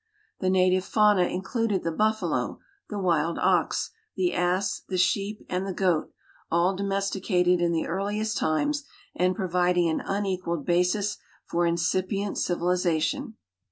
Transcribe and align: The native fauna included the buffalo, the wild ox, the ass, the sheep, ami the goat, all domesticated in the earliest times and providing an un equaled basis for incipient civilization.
The 0.39 0.49
native 0.49 0.83
fauna 0.83 1.25
included 1.25 1.83
the 1.83 1.91
buffalo, 1.91 2.57
the 2.89 2.97
wild 2.97 3.37
ox, 3.37 3.91
the 4.15 4.33
ass, 4.33 4.81
the 4.89 4.97
sheep, 4.97 5.45
ami 5.47 5.67
the 5.67 5.73
goat, 5.73 6.11
all 6.49 6.75
domesticated 6.75 7.61
in 7.61 7.71
the 7.71 7.85
earliest 7.85 8.35
times 8.37 8.83
and 9.13 9.35
providing 9.35 9.87
an 9.87 10.01
un 10.01 10.25
equaled 10.25 10.65
basis 10.65 11.19
for 11.45 11.67
incipient 11.67 12.39
civilization. 12.39 13.35